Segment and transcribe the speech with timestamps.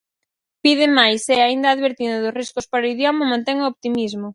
[0.63, 4.27] Pide máis e, aínda advertindo dos riscos para o idioma, mantén o optimismo.